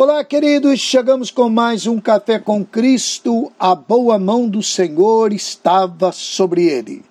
[0.00, 3.50] Olá, queridos, chegamos com mais um Café com Cristo.
[3.58, 7.04] A boa mão do Senhor estava sobre ele.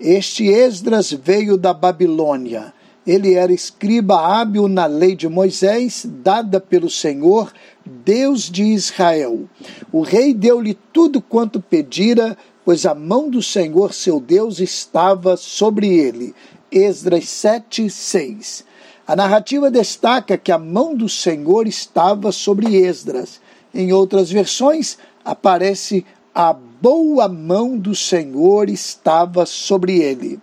[0.00, 2.74] Este Esdras veio da Babilônia.
[3.06, 7.52] Ele era escriba hábil na lei de Moisés, dada pelo Senhor,
[7.86, 9.48] Deus de Israel.
[9.92, 15.96] O rei deu-lhe tudo quanto pedira, pois a mão do Senhor, seu Deus, estava sobre
[15.96, 16.34] ele.
[16.72, 18.71] Esdras 7, 6.
[19.12, 23.42] A narrativa destaca que a mão do Senhor estava sobre Esdras.
[23.74, 30.40] Em outras versões, aparece a boa mão do Senhor estava sobre ele.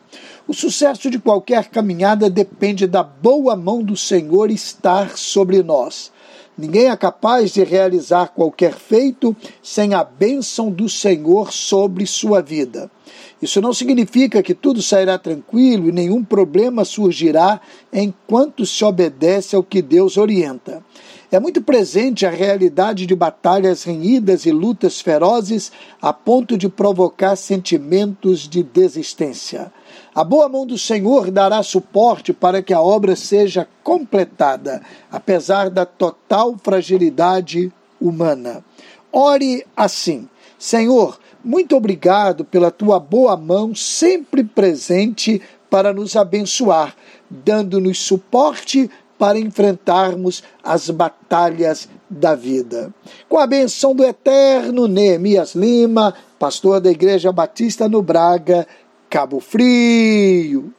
[0.47, 6.11] O sucesso de qualquer caminhada depende da boa mão do Senhor estar sobre nós.
[6.59, 12.91] Ninguém é capaz de realizar qualquer feito sem a bênção do Senhor sobre sua vida.
[13.41, 17.61] Isso não significa que tudo sairá tranquilo e nenhum problema surgirá
[17.93, 20.83] enquanto se obedece ao que Deus orienta.
[21.31, 27.35] É muito presente a realidade de batalhas renhidas e lutas ferozes a ponto de provocar
[27.35, 29.71] sentimentos de desistência.
[30.15, 34.81] A boa mão do Senhor dará suporte para que a obra seja completada,
[35.11, 38.65] apesar da total fragilidade humana.
[39.13, 46.95] Ore assim: Senhor, muito obrigado pela tua boa mão sempre presente para nos abençoar,
[47.29, 52.91] dando-nos suporte para enfrentarmos as batalhas da vida.
[53.27, 58.65] Com a benção do eterno Neemias Lima, pastor da Igreja Batista no Braga,
[59.09, 60.73] Cabo Frio.